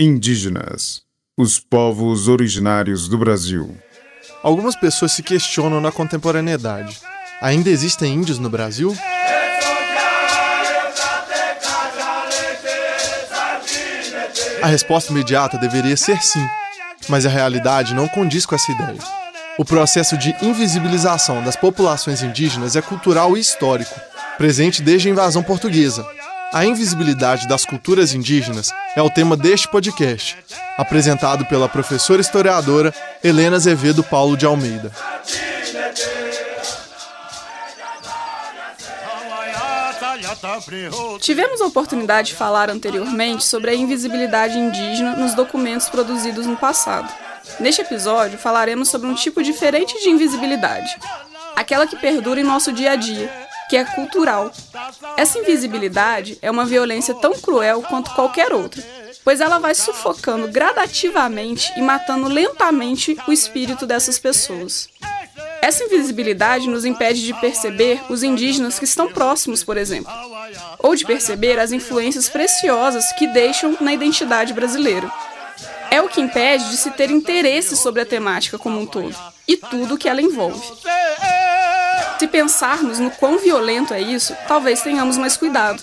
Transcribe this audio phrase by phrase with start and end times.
[0.00, 1.02] Indígenas,
[1.38, 3.76] os povos originários do Brasil.
[4.42, 6.98] Algumas pessoas se questionam na contemporaneidade.
[7.42, 8.96] Ainda existem índios no Brasil?
[14.62, 16.44] A resposta imediata deveria ser sim,
[17.08, 18.98] mas a realidade não condiz com essa ideia.
[19.58, 23.94] O processo de invisibilização das populações indígenas é cultural e histórico,
[24.38, 26.06] presente desde a invasão portuguesa,
[26.52, 30.36] a invisibilidade das culturas indígenas é o tema deste podcast,
[30.76, 32.94] apresentado pela professora historiadora
[33.24, 34.92] Helena Azevedo Paulo de Almeida.
[41.20, 47.10] Tivemos a oportunidade de falar anteriormente sobre a invisibilidade indígena nos documentos produzidos no passado.
[47.58, 50.96] Neste episódio, falaremos sobre um tipo diferente de invisibilidade,
[51.56, 53.41] aquela que perdura em nosso dia a dia,
[53.72, 54.52] que é cultural.
[55.16, 58.84] Essa invisibilidade é uma violência tão cruel quanto qualquer outra,
[59.24, 64.90] pois ela vai sufocando gradativamente e matando lentamente o espírito dessas pessoas.
[65.62, 70.12] Essa invisibilidade nos impede de perceber os indígenas que estão próximos, por exemplo,
[70.78, 75.10] ou de perceber as influências preciosas que deixam na identidade brasileira.
[75.90, 79.16] É o que impede de se ter interesse sobre a temática como um todo
[79.48, 80.60] e tudo o que ela envolve.
[82.22, 85.82] Se pensarmos no quão violento é isso, talvez tenhamos mais cuidado.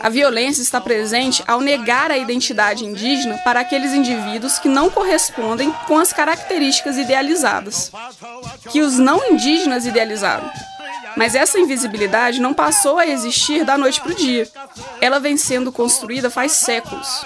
[0.00, 5.72] A violência está presente ao negar a identidade indígena para aqueles indivíduos que não correspondem
[5.88, 7.90] com as características idealizadas,
[8.70, 10.48] que os não indígenas idealizaram.
[11.16, 14.46] Mas essa invisibilidade não passou a existir da noite para o dia.
[15.00, 17.24] Ela vem sendo construída faz séculos.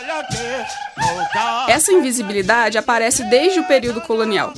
[1.69, 4.55] Essa invisibilidade aparece desde o período colonial,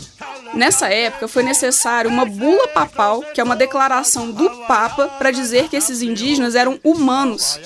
[0.54, 5.68] Nessa época, foi necessário uma bula papal, que é uma declaração do Papa para dizer
[5.68, 7.58] que esses indígenas eram humanos.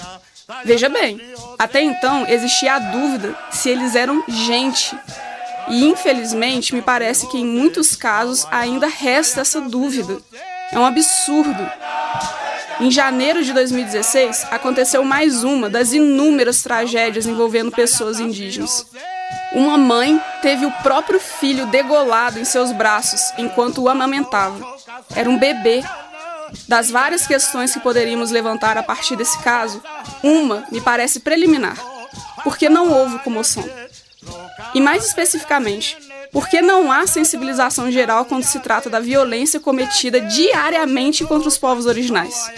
[0.65, 1.21] Veja bem,
[1.59, 4.97] até então existia a dúvida se eles eram gente.
[5.69, 10.19] E infelizmente, me parece que em muitos casos ainda resta essa dúvida.
[10.71, 11.69] É um absurdo.
[12.79, 18.87] Em janeiro de 2016, aconteceu mais uma das inúmeras tragédias envolvendo pessoas indígenas.
[19.57, 24.63] Uma mãe teve o próprio filho degolado em seus braços enquanto o amamentava.
[25.15, 25.83] Era um bebê.
[26.69, 29.83] Das várias questões que poderíamos levantar a partir desse caso,
[30.23, 31.77] uma me parece preliminar.
[32.45, 33.65] Porque não houve comoção?
[34.75, 35.97] E mais especificamente,
[36.31, 41.87] porque não há sensibilização geral quando se trata da violência cometida diariamente contra os povos
[41.87, 42.53] originais.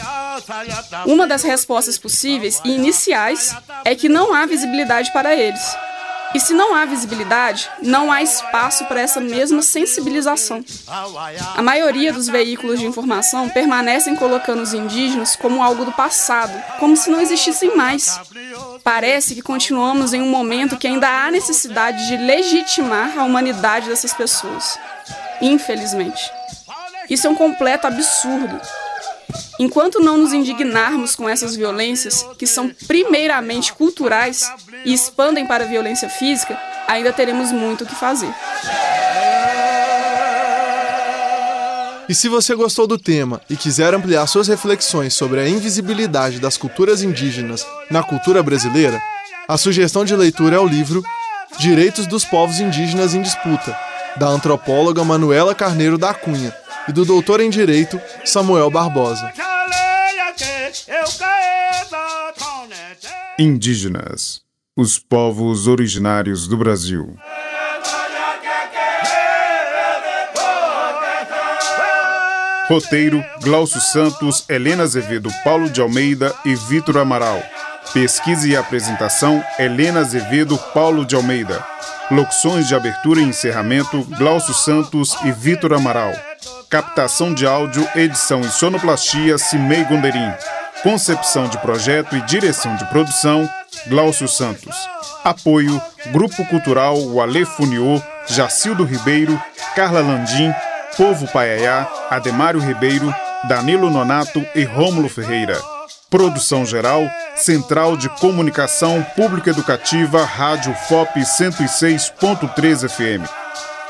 [1.07, 3.55] Uma das respostas possíveis e iniciais
[3.85, 5.77] é que não há visibilidade para eles.
[6.35, 10.63] E se não há visibilidade, não há espaço para essa mesma sensibilização.
[11.57, 16.97] A maioria dos veículos de informação permanecem colocando os indígenas como algo do passado, como
[16.97, 18.21] se não existissem mais.
[18.85, 24.13] Parece que continuamos em um momento que ainda há necessidade de legitimar a humanidade dessas
[24.13, 24.79] pessoas.
[25.41, 26.31] Infelizmente.
[27.09, 28.61] Isso é um completo absurdo.
[29.59, 34.51] Enquanto não nos indignarmos com essas violências, que são primeiramente culturais
[34.85, 38.33] e expandem para a violência física, ainda teremos muito o que fazer.
[42.09, 46.57] E se você gostou do tema e quiser ampliar suas reflexões sobre a invisibilidade das
[46.57, 49.03] culturas indígenas na cultura brasileira,
[49.47, 51.03] a sugestão de leitura é o livro
[51.59, 53.79] Direitos dos Povos Indígenas em Disputa,
[54.17, 56.55] da antropóloga Manuela Carneiro da Cunha
[56.89, 59.33] e do doutor em Direito Samuel Barbosa.
[63.39, 64.41] Indígenas,
[64.77, 67.17] os povos originários do Brasil.
[72.69, 77.43] Roteiro: Glaucio Santos, Helena Azevedo, Paulo de Almeida e Vitor Amaral.
[77.95, 81.65] Pesquisa e apresentação: Helena Azevedo, Paulo de Almeida.
[82.11, 86.13] Locuções de abertura e encerramento: Glaucio Santos e Vitor Amaral.
[86.71, 90.31] Captação de áudio, edição e sonoplastia: Cimei Gonderim.
[90.83, 93.49] Concepção de projeto e direção de produção:
[93.87, 94.77] Glaucio Santos.
[95.25, 99.41] Apoio: Grupo Cultural Wale Funiô, Jacildo Ribeiro,
[99.75, 100.53] Carla Landim,
[100.95, 103.15] Povo Paiaiá, Ademário Ribeiro,
[103.49, 105.59] Danilo Nonato e Rômulo Ferreira.
[106.11, 113.27] Produção geral: Central de Comunicação Pública Educativa, Rádio FOP 106.3 FM.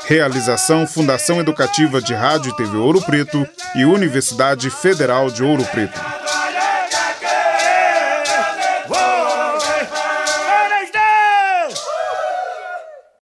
[0.09, 6.18] Realização Fundação Educativa de Rádio e TV Ouro Preto e Universidade Federal de Ouro Preto.